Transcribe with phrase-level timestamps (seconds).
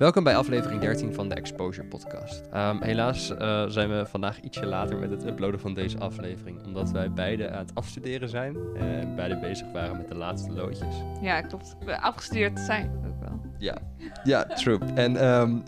[0.00, 2.42] Welkom bij aflevering 13 van de Exposure Podcast.
[2.52, 6.90] Ehm, helaas uh, zijn we vandaag ietsje later met het uploaden van deze aflevering, omdat
[6.90, 10.94] wij beide aan het afstuderen zijn en beide bezig waren met de laatste loodjes.
[11.20, 11.76] Ja, klopt.
[11.84, 13.40] We afgestudeerd zijn ook wel.
[13.58, 13.76] Ja,
[14.24, 14.78] ja true.
[14.94, 15.62] En um,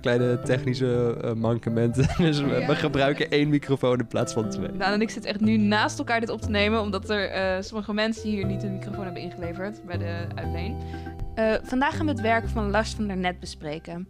[0.00, 2.66] kleine technische uh, mankementen, dus we, ja.
[2.66, 4.76] we, gebruiken één microfoon in plaats van twee.
[4.76, 7.62] Daan en ik zitten echt nu naast elkaar dit op te nemen, omdat er uh,
[7.62, 10.76] sommige mensen hier niet een microfoon hebben ingeleverd bij de uitleen.
[11.38, 14.08] Uh, vandaag gaan we het werk van Lars van der Net bespreken.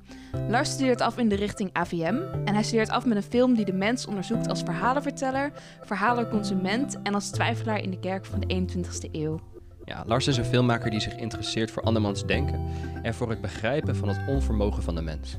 [0.48, 3.64] Lars studeert af in de richting AVM en hij studeert af met een film die
[3.64, 9.10] de mens onderzoekt als verhalenverteller, verhalerconsument en als twijfelaar in de kerk van de 21ste
[9.12, 9.40] eeuw.
[9.84, 12.60] Ja, Lars is een filmmaker die zich interesseert voor andermans denken
[13.02, 15.38] en voor het begrijpen van het onvermogen van de mens.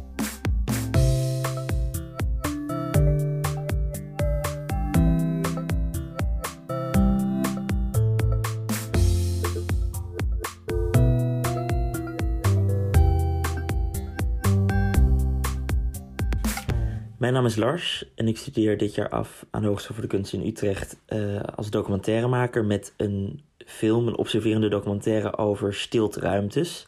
[17.34, 20.16] Mijn naam is Lars en ik studeer dit jaar af aan de Hogeschool voor de
[20.16, 26.88] Kunst in Utrecht uh, als documentairemaker met een film, een observerende documentaire over stilteruimtes.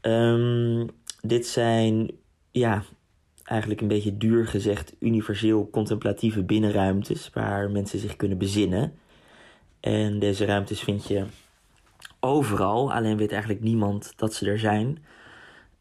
[0.00, 0.88] Um,
[1.22, 2.10] dit zijn,
[2.50, 2.82] ja,
[3.44, 8.92] eigenlijk een beetje duur gezegd, universeel contemplatieve binnenruimtes waar mensen zich kunnen bezinnen.
[9.80, 11.24] En deze ruimtes vind je
[12.20, 14.98] overal, alleen weet eigenlijk niemand dat ze er zijn.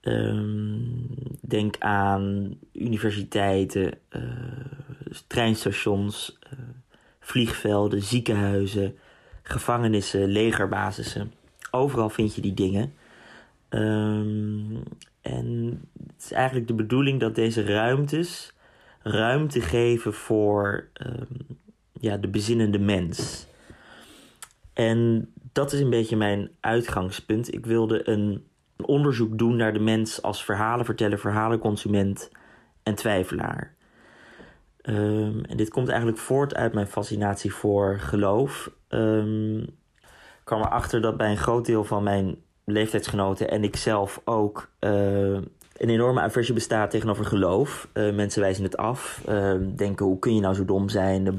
[0.07, 1.07] Um,
[1.41, 4.21] denk aan universiteiten, uh,
[5.27, 6.59] treinstations, uh,
[7.19, 8.95] vliegvelden, ziekenhuizen,
[9.43, 11.31] gevangenissen, legerbasissen.
[11.71, 12.93] Overal vind je die dingen.
[13.69, 14.83] Um,
[15.21, 18.53] en het is eigenlijk de bedoeling dat deze ruimtes
[19.01, 21.57] ruimte geven voor um,
[21.93, 23.47] ja, de bezinnende mens.
[24.73, 27.53] En dat is een beetje mijn uitgangspunt.
[27.53, 28.43] Ik wilde een
[28.81, 32.31] onderzoek doen naar de mens als verhalenverteller, verhalenconsument
[32.83, 33.73] en twijfelaar.
[34.89, 38.72] Um, en dit komt eigenlijk voort uit mijn fascinatie voor geloof.
[38.89, 42.35] Um, ik kwam erachter dat bij een groot deel van mijn
[42.66, 44.91] leeftijdsgenoten en ik zelf ook uh,
[45.77, 47.88] een enorme aversie bestaat tegenover geloof.
[47.94, 51.38] Uh, mensen wijzen het af, uh, denken hoe kun je nou zo dom zijn.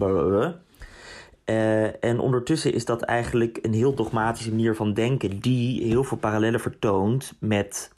[1.46, 6.16] Uh, en ondertussen is dat eigenlijk een heel dogmatische manier van denken, die heel veel
[6.16, 7.92] parallellen vertoont met,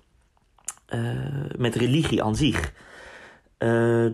[0.94, 2.72] uh, met religie aan zich.
[3.58, 4.06] Uh,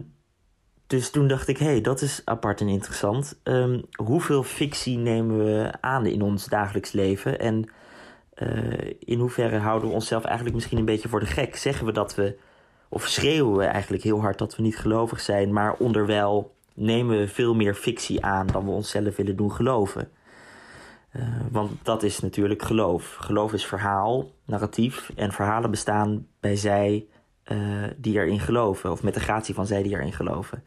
[0.87, 3.41] dus toen dacht ik, hé, hey, dat is apart en interessant.
[3.43, 7.39] Um, hoeveel fictie nemen we aan in ons dagelijks leven?
[7.39, 7.69] En
[8.99, 11.56] in hoeverre houden we onszelf eigenlijk misschien een beetje voor de gek?
[11.56, 12.37] Zeggen we dat we,
[12.89, 17.29] of schreeuwen we eigenlijk heel hard dat we niet gelovig zijn, maar onderwijl nemen we
[17.29, 20.11] veel meer fictie aan dan we onszelf willen doen geloven.
[21.17, 23.15] Uh, want dat is natuurlijk geloof.
[23.15, 25.11] Geloof is verhaal, narratief.
[25.17, 27.07] En verhalen bestaan bij zij
[27.53, 27.59] uh,
[27.97, 28.91] die erin geloven.
[28.91, 30.65] Of met de gratie van zij die erin geloven.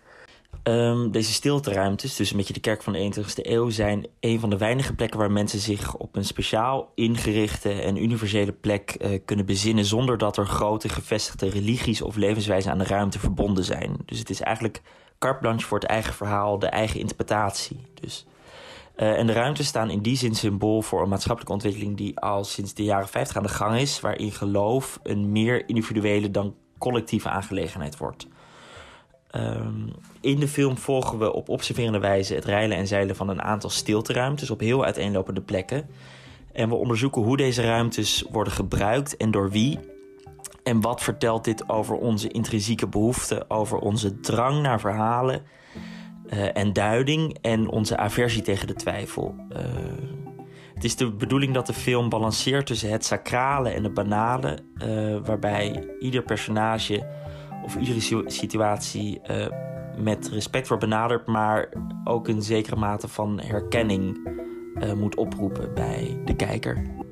[0.63, 4.49] Um, deze stilteruimtes, dus een beetje de kerk van de 21ste eeuw, zijn een van
[4.49, 9.45] de weinige plekken waar mensen zich op een speciaal ingerichte en universele plek uh, kunnen
[9.45, 13.97] bezinnen zonder dat er grote gevestigde religies of levenswijzen aan de ruimte verbonden zijn.
[14.05, 14.81] Dus het is eigenlijk
[15.19, 17.85] carte blanche voor het eigen verhaal, de eigen interpretatie.
[18.01, 18.25] Dus.
[18.97, 22.43] Uh, en de ruimtes staan in die zin symbool voor een maatschappelijke ontwikkeling die al
[22.43, 27.29] sinds de jaren 50 aan de gang is, waarin geloof een meer individuele dan collectieve
[27.29, 28.27] aangelegenheid wordt.
[29.35, 33.41] Um, in de film volgen we op observerende wijze het rijlen en zeilen van een
[33.41, 35.89] aantal stilteruimtes op heel uiteenlopende plekken.
[36.53, 39.79] En we onderzoeken hoe deze ruimtes worden gebruikt en door wie.
[40.67, 45.41] En wat vertelt dit over onze intrinsieke behoeften, over onze drang naar verhalen
[46.29, 49.35] uh, en duiding en onze aversie tegen de twijfel?
[49.49, 49.57] Uh,
[50.73, 55.17] het is de bedoeling dat de film balanceert tussen het sacrale en het banale, uh,
[55.25, 57.07] waarbij ieder personage
[57.63, 59.21] of iedere situatie
[59.97, 61.69] met respect wordt benaderd, maar
[62.03, 64.29] ook een zekere mate van herkenning
[64.95, 67.05] moet oproepen bij de kijker.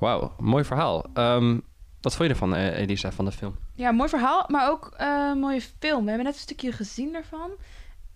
[0.00, 1.04] Wauw, mooi verhaal.
[1.14, 1.62] Um,
[2.00, 3.56] wat vond je ervan, eh, Elisa, van de film?
[3.74, 6.02] Ja, mooi verhaal, maar ook uh, mooie film.
[6.02, 7.50] We hebben net een stukje gezien daarvan.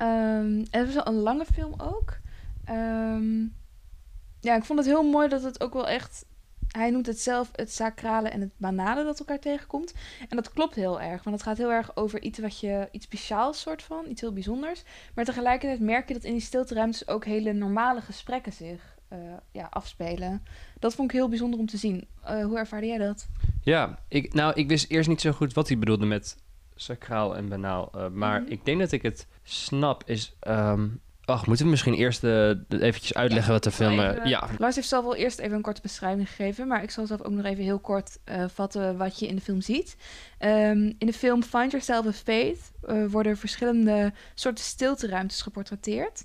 [0.03, 2.17] Um, het was wel een lange film ook.
[2.71, 3.55] Um,
[4.41, 6.25] ja, ik vond het heel mooi dat het ook wel echt...
[6.69, 9.95] Hij noemt het zelf het sacrale en het banale dat elkaar tegenkomt.
[10.29, 12.89] En dat klopt heel erg, want het gaat heel erg over iets wat je...
[12.91, 14.83] Iets speciaals soort van, iets heel bijzonders.
[15.15, 18.94] Maar tegelijkertijd merk je dat in die stilteruimtes ook hele normale gesprekken zich
[19.53, 20.43] ja, afspelen.
[20.79, 22.07] Dat vond ik heel bijzonder om te zien.
[22.29, 23.29] Uh, hoe ervaarde jij dat?
[23.63, 26.37] Ja, ik, nou, ik wist eerst niet zo goed wat hij bedoelde met
[26.75, 27.91] sacraal en banaal.
[27.97, 28.53] Uh, maar mm -hmm.
[28.53, 30.37] ik denk dat ik het snap is...
[30.49, 33.99] Um, Ach, moeten we misschien eerst eh, eventjes uitleggen wat de film...
[33.99, 36.91] eh, Even- ja, Lars heeft zelf wel eerst even een korte beschrijving gegeven, maar ik
[36.91, 39.97] zal zelf ook nog even heel kort eh, vatten wat je in de film ziet.
[40.39, 46.25] Ehm, in de film Find Yourself a Faith eh, worden verschillende soorten stilteruimtes geportretteerd.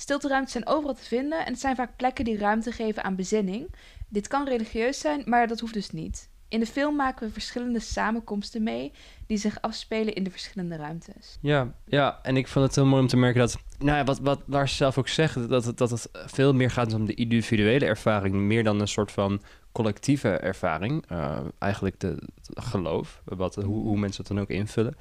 [0.00, 3.74] Stilteruimtes zijn overal te vinden en het zijn vaak plekken die ruimte geven aan bezinning.
[4.08, 6.28] Dit kan religieus zijn, maar dat hoeft dus niet.
[6.48, 8.92] In de film maken we verschillende samenkomsten mee
[9.26, 11.38] die zich afspelen in de verschillende ruimtes.
[11.40, 14.18] Ja, ja, en ik vond het heel mooi om te merken dat, nou ja, wat,
[14.18, 18.34] wat Lars zelf ook zegt, dat dat het veel meer gaat om de individuele ervaring,
[18.34, 21.04] meer dan een soort van collectieve ervaring.
[21.08, 22.22] Eh, eigenlijk de,
[22.54, 24.96] geloof, wat, hoe, hoe mensen het dan ook invullen.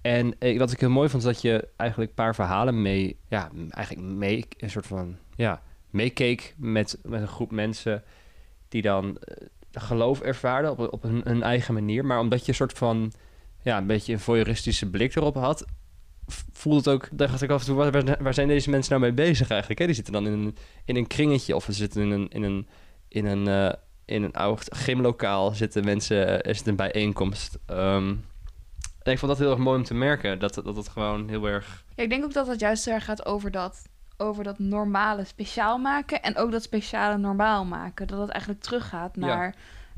[0.00, 3.50] En eh, wat ik heel mooi vond, is dat je eigenlijk paar verhalen mee, ja,
[3.68, 8.02] eigenlijk mee, een soort van, ja, meekeek met, met een groep mensen
[8.68, 12.04] die dan eh, geloof ervaarden op, op hun, eigen manier.
[12.04, 13.12] Maar omdat je een soort van,
[13.62, 15.66] ja, een beetje een voyeuristische blik erop had,
[16.52, 19.50] voelde het ook, dacht ik af en toe, waar zijn deze mensen nou mee bezig
[19.50, 19.80] eigenlijk?
[19.80, 19.86] Hè?
[19.86, 22.68] Die zitten dan in een, in een kringetje of ze zitten in een, in een,
[23.08, 23.72] in een, eh,
[24.04, 27.58] in een oud gymlokaal, zitten mensen, eh, er zit een bijeenkomst.
[27.66, 28.14] Ehm,
[29.02, 31.46] en ik vond dat heel erg mooi om te merken, dat, dat het gewoon heel
[31.46, 31.84] erg...
[31.96, 33.82] Ja, ik denk ook dat het juist heel erg gaat over dat,
[34.16, 36.22] over dat normale speciaal maken.
[36.22, 38.06] En ook dat speciale normaal maken.
[38.06, 39.26] Dat het eigenlijk teruggaat Ja.
[39.26, 39.54] naar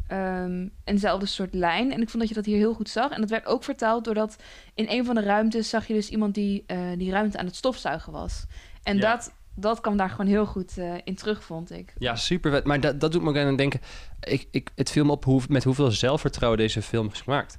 [0.09, 1.93] ehm, eenzelfde soort lijn.
[1.93, 3.11] En ik vond dat je dat hier heel goed zag.
[3.11, 4.37] En dat werd ook vertaald doordat
[4.75, 7.57] in een van de ruimtes zag je dus iemand die eh, die ruimte aan het
[7.57, 8.45] stofzuigen was.
[8.83, 9.11] En Ja.
[9.11, 11.95] dat, dat kwam daar gewoon heel goed eh, in terug, vond ik.
[11.99, 12.65] Ja, super vet.
[12.65, 13.81] Maar dat, dat doet me ook aan het denken,
[14.21, 17.59] ik, ik, het viel me op hoe, met hoeveel zelfvertrouwen deze film is gemaakt.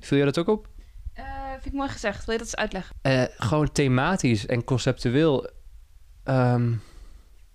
[0.00, 0.68] Viel je dat ook op?
[1.12, 2.24] Eh, vind ik mooi gezegd.
[2.24, 2.96] Wil je dat eens uitleggen?
[3.02, 5.50] Eh, gewoon thematisch en conceptueel
[6.22, 6.72] ehm,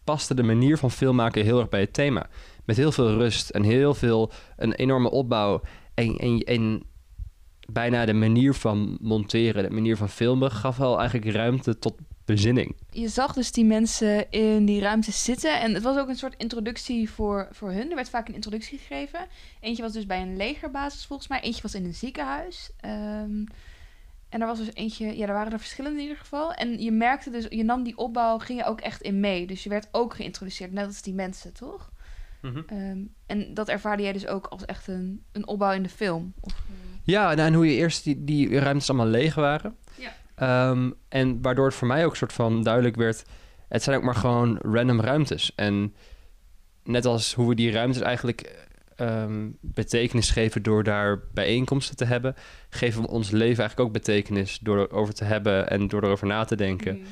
[0.03, 2.29] paste de manier van filmmaken heel erg bij het thema.
[2.65, 5.61] Met heel veel rust en heel veel, een enorme opbouw.
[5.93, 6.83] En, en, en
[7.71, 11.95] bijna de manier van monteren, de manier van filmen, gaf wel eigenlijk ruimte tot
[12.33, 12.75] bezinning.
[12.91, 15.61] je zag dus die mensen in die ruimte zitten.
[15.61, 17.89] En het was ook een soort introductie voor, voor hun.
[17.89, 19.19] Er werd vaak een introductie gegeven.
[19.59, 21.41] Eentje was dus bij een legerbasis volgens mij.
[21.41, 22.71] Eentje was in een ziekenhuis.
[22.79, 23.43] Ehm,
[24.29, 25.17] en er was dus eentje...
[25.17, 26.53] Ja, er waren er verschillende in ieder geval.
[26.53, 27.45] En je merkte dus...
[27.49, 29.47] Je nam die opbouw, ging je ook echt in mee.
[29.47, 30.71] Dus je werd ook geïntroduceerd.
[30.71, 31.91] Net als die mensen, toch?
[32.41, 36.33] Ehm, en dat ervaarde jij dus ook als echt een, een opbouw in de film.
[36.39, 36.53] Of,
[37.03, 39.75] Ja, nou, en hoe je eerst die, die ruimtes allemaal leeg waren.
[39.95, 40.11] Ja.
[40.39, 43.23] Ehm, en waardoor het voor mij ook soort van duidelijk werd...
[43.67, 45.55] het zijn ook maar gewoon random ruimtes.
[45.55, 45.95] En
[46.83, 50.63] net als hoe we die ruimtes eigenlijk ehm, betekenis geven...
[50.63, 52.35] door daar bijeenkomsten te hebben...
[52.69, 54.59] geven we ons leven eigenlijk ook betekenis...
[54.59, 56.97] door erover te hebben en door erover na te denken.
[56.97, 57.03] mm.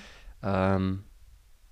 [0.42, 0.94] Ehm,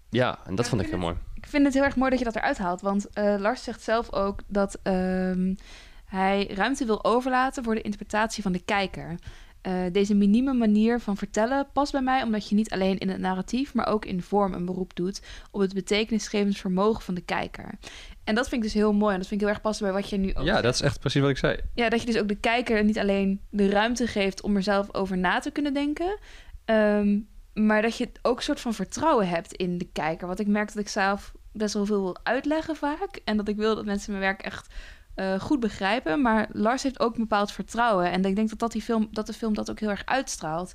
[0.09, 1.15] ja, en dat Ja, vond ik heel mooi.
[1.33, 2.81] Ik vind het heel erg mooi dat je dat eruit haalt.
[2.81, 4.79] Want eh, Lars zegt zelf ook dat
[6.05, 9.15] hij ruimte wil overlaten voor de interpretatie van de kijker.
[9.65, 13.19] Eh, deze minieme manier van vertellen past bij mij omdat je niet alleen in het
[13.19, 15.21] narratief, maar ook in vorm een beroep doet
[15.51, 17.69] op het betekenisgevend vermogen van de kijker.
[18.23, 19.93] En dat vind ik dus heel mooi en dat vind ik heel erg passen bij
[19.95, 20.63] wat je nu ook Ja, zegt.
[20.63, 21.59] dat is echt precies wat ik zei.
[21.73, 24.93] Ja, dat je dus ook de kijker niet alleen de ruimte geeft om er zelf
[24.93, 26.17] over na te kunnen denken.
[26.65, 27.19] ehm,
[27.53, 30.27] maar dat je ook een soort van vertrouwen hebt in de kijker.
[30.27, 33.19] Want ik merk dat ik zelf best wel veel wil uitleggen vaak.
[33.25, 34.73] En dat ik wil dat mensen mijn werk echt
[35.15, 36.21] eh, goed begrijpen.
[36.21, 38.11] Maar Lars heeft ook een bepaald vertrouwen.
[38.11, 40.73] En ik denk dat, dat, die film, dat de film dat ook heel erg uitstraalt.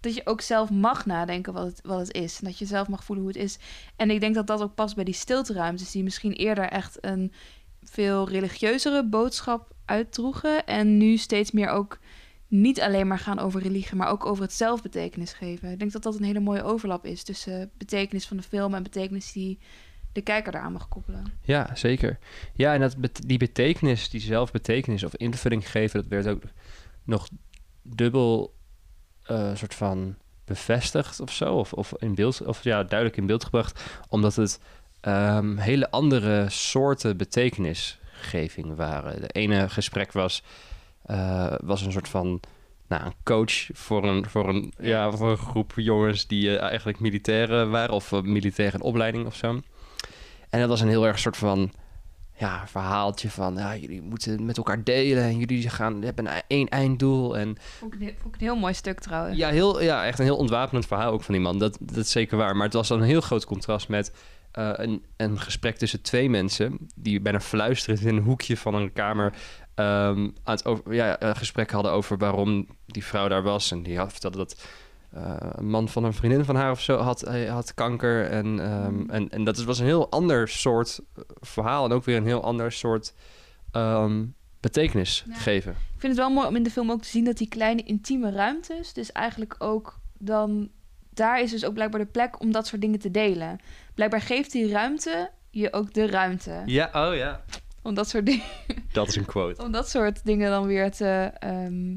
[0.00, 2.38] Dat je ook zelf mag nadenken wat het, wat het is.
[2.38, 3.58] En dat je zelf mag voelen hoe het is.
[3.96, 5.90] En ik denk dat dat ook past bij die stilteruimtes.
[5.90, 7.32] Die misschien eerder echt een
[7.82, 10.66] veel religieuzere boodschap uitdroegen.
[10.66, 11.98] En nu steeds meer ook
[12.48, 15.70] niet alleen maar gaan over religie, maar ook over het zelf betekenis geven.
[15.70, 18.82] Ik denk dat dat een hele mooie overlap is tussen betekenis van de film en
[18.82, 19.58] betekenis die
[20.14, 21.24] de kijker eraan mag koppelen.
[21.42, 22.18] Ja, zeker.
[22.54, 26.42] Ja, en dat die betekenis, die zelfbetekenis of invulling geven, dat werd ook
[27.04, 27.28] nog
[27.82, 28.54] dubbel
[29.24, 31.54] eh soort van bevestigd of zo.
[31.54, 33.82] Of, of in beeld, of ja, duidelijk in beeld gebracht.
[34.08, 34.60] Omdat het
[35.00, 39.20] ehm, hele andere soorten betekenisgeving waren.
[39.20, 40.42] De ene gesprek was,
[41.02, 42.40] eh, was een soort van
[42.88, 47.00] nou, een coach voor een, voor een, ja, voor een groep jongens die eh, eigenlijk
[47.00, 47.94] militairen waren.
[47.94, 49.60] Of militair in opleiding of zo.
[50.54, 51.70] En dat was een heel erg soort van
[52.36, 56.68] ja, verhaaltje van ja, jullie moeten met elkaar delen en jullie gaan, hebben een, één
[56.68, 57.36] einddoel.
[57.38, 59.36] En Vond ik, een- vond ik een heel mooi stuk trouwens.
[59.36, 61.58] ja, heel, ja, echt een heel ontwapenend verhaal ook van die man.
[61.58, 62.56] Dat, dat is zeker waar.
[62.56, 64.12] Maar het was dan een heel groot contrast met
[64.52, 68.92] eh, een, een gesprek tussen twee mensen die bijna fluisterend in een hoekje van een
[68.92, 69.32] kamer
[69.74, 73.70] ehm, aan het over, ja, een gesprek hadden over waarom die vrouw daar was.
[73.70, 74.64] En die had vertelde dat
[75.16, 78.26] een man van een vriendin van haar of zo had, had kanker.
[78.30, 82.16] En, ehm, en, en dat was een heel ander soort eh, verhaal en ook weer
[82.16, 83.14] een heel ander soort
[83.70, 84.24] ehm,
[84.60, 85.34] betekenis Ja.
[85.34, 85.72] geven.
[85.72, 87.82] Ik vind het wel mooi om in de film ook te zien dat die kleine
[87.82, 90.68] intieme ruimtes, dus eigenlijk ook dan
[91.10, 93.58] daar is dus ook blijkbaar de plek om dat soort dingen te delen.
[93.94, 96.62] Blijkbaar geeft die ruimte je ook de ruimte.
[96.66, 97.44] Ja, oh ja.
[97.82, 98.44] Om dat soort dingen,
[98.92, 99.62] Dat is een quote.
[99.64, 101.96] om dat soort dingen dan weer te, ehm,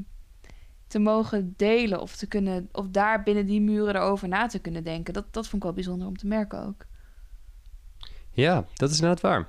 [0.88, 2.00] te mogen delen.
[2.00, 5.14] Of, te kunnen, of daar binnen die muren erover na te kunnen denken.
[5.14, 6.86] Dat, dat vond ik wel bijzonder om te merken ook.
[8.30, 9.48] Ja, dat is inderdaad waar.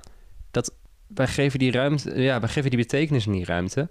[0.50, 0.74] Dat
[1.06, 3.88] wij geven die ruimte, ja, wij geven die betekenis in die ruimte.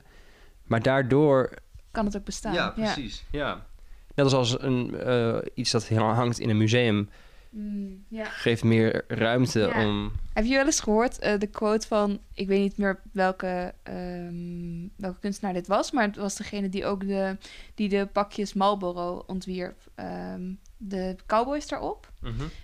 [0.64, 1.54] Maar daardoor
[1.92, 2.54] Kan het ook bestaan.
[2.54, 3.24] Ja, precies.
[3.32, 3.66] Ja.
[4.16, 7.10] Net als als een, eh, iets dat heel hangt in een museum,
[7.50, 10.12] Mm, geeft meer ruimte om...
[10.34, 14.88] Heb je wel eens gehoord eh, de quote van, ik weet niet meer welke, ehm,
[14.96, 17.38] welke kunstenaar dit was, maar het was degene die ook de,
[17.76, 20.52] die de pakjes Marlboro ontwierp, ehm,
[20.82, 22.12] de cowboys daarop.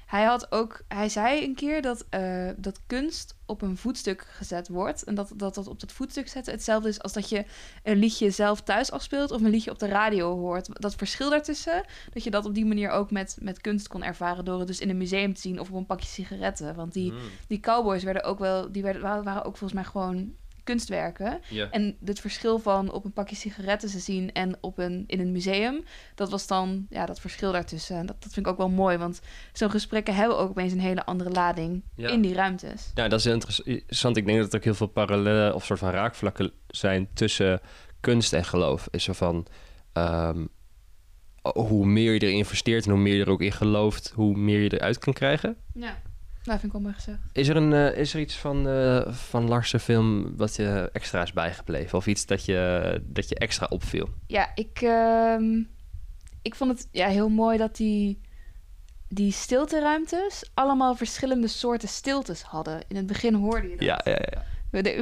[0.06, 4.68] Hij had ook, hij zei een keer dat, eh, dat kunst op een voetstuk gezet
[4.68, 7.46] wordt en dat, dat dat op dat voetstuk zetten hetzelfde is als dat je
[7.84, 10.70] een liedje zelf thuis afspeelt of een liedje op de radio hoort.
[10.82, 14.46] Dat verschil daartussen, dat je dat op die manier ook met, met kunst kon ervaren
[14.46, 16.76] door het dus in een museum te zien of op een pakje sigaretten.
[16.76, 17.20] Want die, Mm.
[17.48, 20.34] die cowboys werden ook wel, die werden, waren ook volgens mij gewoon
[20.66, 21.40] kunstwerken.
[21.50, 21.70] Ja.
[21.72, 25.32] En het verschil van op een pakje sigaretten te zien en op een, in een
[25.32, 25.84] museum,
[26.16, 27.96] dat was dan ja, dat verschil daartussen.
[27.98, 29.22] En dat, dat vind ik ook wel mooi, want
[29.54, 32.10] zo'n gesprekken hebben ook opeens een hele andere lading Ja.
[32.10, 32.92] in die ruimtes.
[32.94, 34.18] Ja, dat is interessant.
[34.18, 37.60] Ik denk dat er ook heel veel parallellen of soort van raakvlakken zijn tussen
[38.00, 38.88] kunst en geloof.
[38.92, 39.46] Is zo van
[39.94, 40.46] ehm,
[41.42, 44.62] hoe meer je erin investeert en hoe meer je er ook in gelooft, hoe meer
[44.62, 45.58] je eruit kan krijgen.
[45.74, 46.02] Ja.
[46.46, 47.20] Nou, vind ik wel mooi gezegd.
[47.32, 51.22] Is er, een, eh, is er iets van, eh van Lars' film wat je extra
[51.22, 51.98] is bijgebleven?
[51.98, 54.10] Of iets dat je, dat je extra opviel?
[54.28, 55.62] Ja, ik, ehm,
[56.42, 58.22] ik vond het ja, heel mooi dat die,
[59.08, 62.82] die stilteruimtes allemaal verschillende soorten stiltes hadden.
[62.88, 63.86] In het begin hoorde je dat.
[63.86, 64.44] Ja, ja, ja.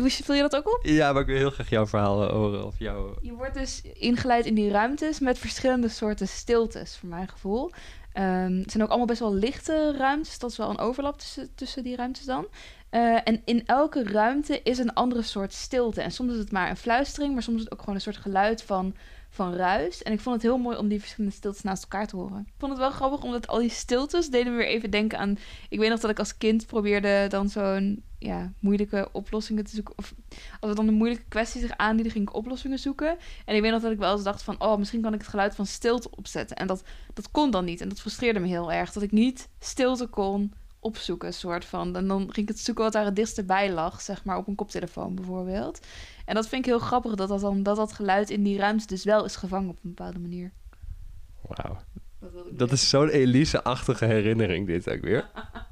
[0.10, 0.86] Vul je dat ook op?
[0.86, 2.66] ja, maar ik wil heel graag jouw verhaal eh, horen.
[2.66, 3.18] Of jouw...
[3.22, 7.72] Je wordt dus ingeleid in die ruimtes met verschillende soorten stiltes, voor mijn gevoel.
[8.14, 10.40] Ehm, het zijn ook allemaal best wel lichte ruimtes.
[10.40, 12.48] Dat is wel een overlap tussen, tussen die ruimtes dan.
[12.90, 16.02] Eh, en in elke ruimte is een andere soort stilte.
[16.02, 18.18] En soms is het maar een fluistering, maar soms is het ook gewoon een soort
[18.18, 18.96] geluid van,
[19.34, 20.04] van ruis.
[20.04, 22.40] En ik vond het heel mooi om die verschillende stiltes naast elkaar te horen.
[22.40, 25.38] Ik vond het wel grappig, omdat al die stiltes deden me weer even denken aan...
[25.70, 29.98] Ik weet nog dat ik als kind probeerde dan zo'n ja, moeilijke oplossingen te zoeken.
[29.98, 30.14] Of
[30.60, 33.18] als er dan een moeilijke kwestie zich aandiende, ging ik oplossingen zoeken.
[33.46, 34.62] En ik weet nog dat ik wel eens dacht van...
[34.62, 36.58] Oh, misschien kan ik het geluid van stilte opzetten.
[36.58, 37.82] En dat, dat kon dan niet.
[37.82, 38.92] En dat frustreerde me heel erg.
[38.92, 41.96] Dat ik niet stilte kon opzoeken, soort van.
[41.96, 44.48] En dan ging ik het zoeken wat daar het dichtst bij lag, zeg maar, op
[44.48, 45.80] een koptelefoon bijvoorbeeld.
[46.26, 48.88] En dat vind ik heel grappig, dat dat, dan, dat, dat geluid in die ruimte
[48.88, 50.52] dus wel is gevangen op een bepaalde manier.
[51.42, 51.78] Wauw.
[52.52, 55.30] Dat, is zo'n Elise-achtige herinnering, dit ook weer.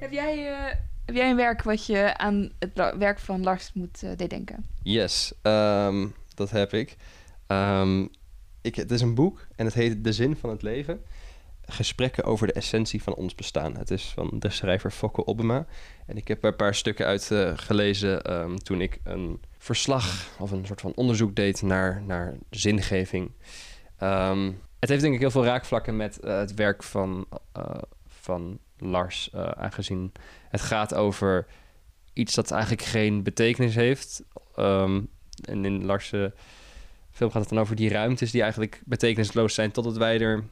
[0.00, 4.02] Heb jij, eh, heb jij een werk wat je aan het werk van Lars moet
[4.02, 4.66] eh, deed denken?
[4.82, 6.96] Yes, ehm, dat heb ik.
[7.46, 8.06] Ehm,
[8.64, 8.74] ik.
[8.74, 11.02] Het is een boek en het heet De Zin van het Leven.
[11.66, 13.76] Gesprekken over de essentie van ons bestaan.
[13.76, 15.66] Het is van de schrijver Fokke Obbema.
[16.06, 20.28] En ik heb er een paar stukken uit eh, gelezen ehm, toen ik een verslag
[20.38, 23.30] of een soort van onderzoek deed naar, naar zingeving.
[23.98, 28.58] Ehm, het heeft denk ik heel veel raakvlakken met eh, het werk van, eh, van
[28.78, 30.12] Lars, aangezien
[30.48, 31.46] het gaat over
[32.12, 34.22] iets dat eigenlijk geen betekenis heeft.
[34.54, 35.00] Ehm,
[35.44, 36.12] en in Lars'
[37.14, 40.44] film gaat het dan over die ruimtes die eigenlijk betekenisloos zijn totdat wij er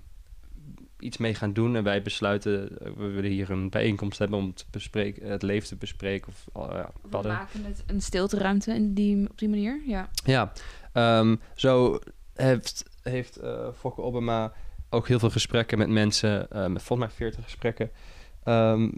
[0.99, 4.55] iets mee gaan doen en wij besluiten, eh, we willen hier een bijeenkomst hebben om
[4.55, 8.95] te bespreken, het leven te bespreken of uh, ja, We maken het een stilteruimte in
[8.95, 10.11] die, op die manier, ja.
[10.25, 10.53] ja,
[10.93, 11.99] ehm, zo
[12.35, 14.53] heeft, heeft eh Fokke Obama
[14.91, 17.91] ook heel veel gesprekken met mensen, eh, met volgens mij 40 gesprekken,
[18.45, 18.91] ehm,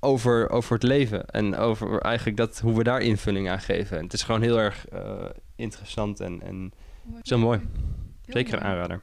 [0.00, 3.98] over, over het leven en over eigenlijk dat, hoe we daar invulling aan geven.
[3.98, 4.86] En het is gewoon heel erg
[5.56, 6.72] interessant en, en
[7.22, 7.60] zo mooi.
[8.26, 9.02] Zeker een aanrader.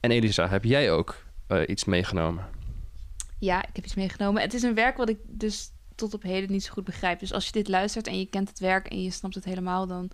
[0.00, 2.46] En Elisa, heb jij ook eh, iets meegenomen?
[3.38, 4.42] Ja, ik heb iets meegenomen.
[4.42, 7.18] Het is een werk wat ik dus tot op heden niet zo goed begrijp.
[7.18, 9.86] Dus als je dit luistert en je kent het werk en je snapt het helemaal,
[9.86, 10.10] dan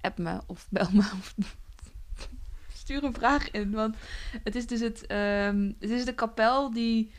[0.00, 1.34] app me of bel me of
[2.72, 3.70] stuur een vraag in.
[3.70, 3.96] Want
[4.42, 7.12] het is dus het, ehm, het is de kapel die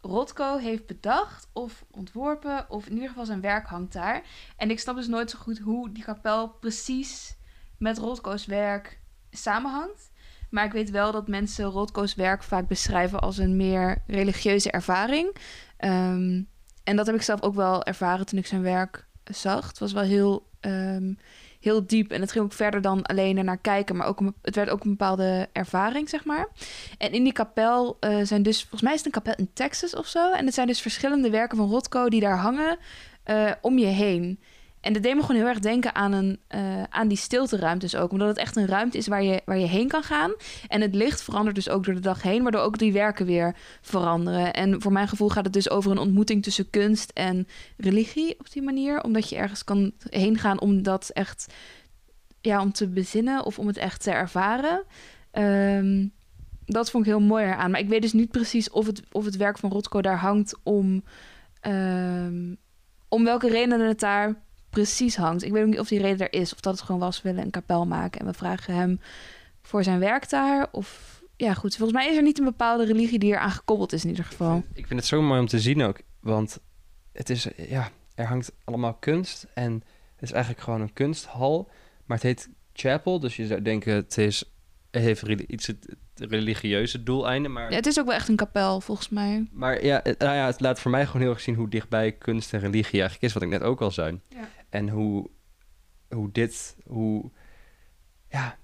[0.00, 4.22] Rothko heeft bedacht of ontworpen, of in ieder geval zijn werk hangt daar.
[4.56, 7.36] En ik snap dus nooit zo goed hoe die kapel precies
[7.78, 10.10] met Rothko's werk samenhangt.
[10.50, 15.36] Maar ik weet wel dat mensen Rothko's werk vaak beschrijven als een meer religieuze ervaring.
[15.76, 16.42] Ehm,
[16.84, 19.68] en dat heb ik zelf ook wel ervaren toen ik zijn werk zag.
[19.68, 21.12] Het was wel heel, ehm,
[21.60, 22.10] heel diep.
[22.10, 23.96] En het ging ook verder dan alleen er naar kijken.
[23.96, 26.48] Maar ook het werd ook een bepaalde ervaring, zeg maar.
[26.98, 28.60] En in die kapel eh, zijn dus...
[28.60, 30.32] Volgens mij is het een kapel in Texas of zo.
[30.32, 32.78] En het zijn dus verschillende werken van Rothko die daar hangen
[33.22, 34.40] eh, om je heen.
[34.88, 38.12] En dat deed me gewoon heel erg denken aan, een, uh, aan die stilteruimtes ook.
[38.12, 40.32] Omdat het echt een ruimte is waar je, waar je heen kan gaan.
[40.68, 43.56] En het licht verandert dus ook door de dag heen, waardoor ook die werken weer
[43.80, 44.52] veranderen.
[44.52, 48.50] En voor mijn gevoel gaat het dus over een ontmoeting tussen kunst en religie op
[48.50, 49.02] die manier.
[49.02, 51.52] Omdat je ergens kan heen gaan om dat echt
[52.40, 54.84] ja, om te bezinnen of om het echt te ervaren.
[55.32, 56.12] Um,
[56.64, 57.70] dat vond ik heel mooi eraan.
[57.70, 60.58] Maar ik weet dus niet precies of het, of het werk van Rotko daar hangt
[60.62, 61.04] om,
[61.66, 62.56] um,
[63.08, 65.44] om welke redenen het daar precies hangt.
[65.44, 66.52] Ik weet ook niet of die reden er is.
[66.52, 68.20] Of dat het gewoon was, willen een kapel maken.
[68.20, 69.00] En we vragen hem
[69.62, 70.68] voor zijn werk daar.
[70.70, 71.76] Of ja, goed.
[71.76, 74.62] Volgens mij is er niet een bepaalde religie die eraan gekoppeld is in ieder geval.
[74.74, 76.00] Ik vind het zo mooi om te zien ook.
[76.20, 76.58] Want
[77.12, 79.46] het is, ja, er hangt allemaal kunst.
[79.54, 79.72] En
[80.12, 81.70] het is eigenlijk gewoon een kunsthal.
[82.04, 83.20] Maar het heet chapel.
[83.20, 84.44] Dus je zou denken, het is
[84.90, 87.52] heeft iets het religieuze doeleinden.
[87.52, 87.70] Maar...
[87.70, 89.48] Ja, het is ook wel echt een kapel, volgens mij.
[89.52, 92.12] Maar ja het, nou ja, het laat voor mij gewoon heel erg zien hoe dichtbij
[92.12, 94.20] kunst en religie eigenlijk is, wat ik net ook al zei.
[94.28, 94.48] Ja.
[94.68, 95.30] En hoe,
[96.08, 97.30] hoe dit, hoe.
[98.28, 98.58] Ja.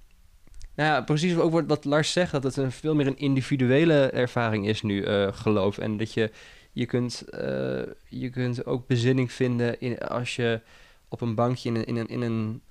[0.74, 4.66] Nou ja, precies ook wat Lars zegt, dat het een veel meer een individuele ervaring
[4.66, 5.78] is nu, uh, geloof.
[5.78, 6.30] En dat je,
[6.72, 10.60] je, kunt, uh, je kunt ook bezinning vinden in, als je
[11.08, 12.62] op een bankje in een, in een, in een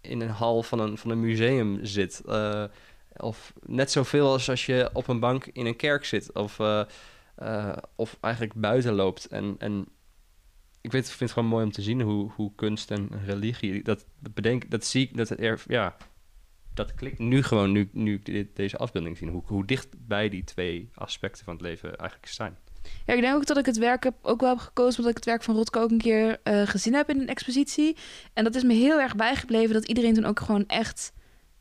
[0.00, 2.22] in een hal van een, van een museum zit.
[2.26, 2.64] Uh,
[3.16, 6.32] of net zoveel als als je op een bank in een kerk zit.
[6.32, 6.60] Of,
[7.94, 9.26] of eigenlijk buiten loopt.
[9.26, 9.86] En, en
[10.80, 13.82] ik weet, vind het gewoon mooi om te zien hoe, hoe kunst en religie...
[13.82, 15.62] Dat, bedenk, dat zie ik, dat het er...
[15.66, 15.96] Ja,
[16.74, 19.28] dat klikt nu gewoon, nu, nu ik deze afbeelding zie.
[19.28, 22.56] Hoe, hoe dicht bij die twee aspecten van het leven eigenlijk zijn.
[23.06, 24.98] Ja, ik denk ook dat ik het werk heb, ook wel heb gekozen...
[24.98, 27.96] omdat ik het werk van Rotko ook een keer uh, gezien heb in een expositie.
[28.32, 29.74] En dat is me heel erg bijgebleven...
[29.74, 31.12] dat iedereen toen ook gewoon echt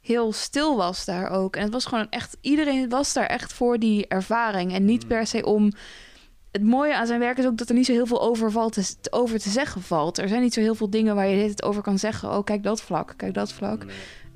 [0.01, 1.55] heel stil was daar ook.
[1.55, 2.38] En het was gewoon echt...
[2.41, 4.74] Iedereen was daar echt voor die ervaring.
[4.74, 5.07] En niet mm.
[5.07, 5.71] per se om...
[6.51, 8.73] Het mooie aan zijn werk is ook dat er niet zo heel veel over, valt
[8.73, 10.17] te, over te zeggen valt.
[10.17, 12.29] Er zijn niet zo heel veel dingen waar je het over kan zeggen.
[12.29, 13.85] Oh, kijk dat vlak, kijk dat vlak.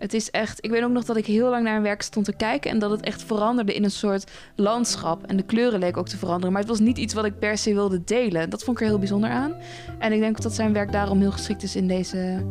[0.02, 0.58] Het is echt.
[0.64, 2.72] Ik weet ook nog dat ik heel lang naar een werk stond te kijken.
[2.72, 5.26] En dat het echt veranderde in een soort landschap.
[5.26, 6.52] En de kleuren leken ook te veranderen.
[6.52, 8.50] Maar het was niet iets wat ik per se wilde delen.
[8.50, 9.56] Dat vond ik er heel bijzonder aan.
[10.00, 12.46] En ik denk dat zijn werk daarom heel geschikt is in deze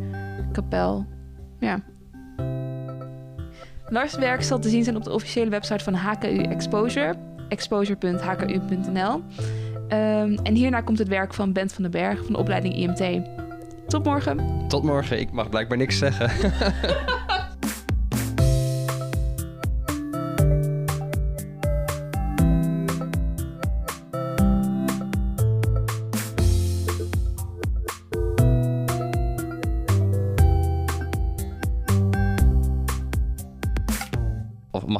[0.51, 1.05] kapel.
[1.59, 1.83] Ja.
[3.89, 7.15] Lars' werk zal te zien zijn op de officiële website van HKU Exposure.
[7.51, 9.21] exposure.hku.nl.
[9.87, 13.21] Ehm, en hierna komt het werk van Bent van den Berg van de opleiding IMT.
[13.87, 14.67] Tot morgen.
[14.67, 15.19] Tot morgen.
[15.19, 16.29] Ik mag blijkbaar niks zeggen.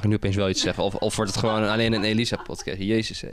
[0.10, 0.84] nu opeens wel iets zeggen?
[0.84, 2.78] Of, of wordt het gewoon alleen een Elisa-podcast?
[2.82, 3.32] Jezus, hé.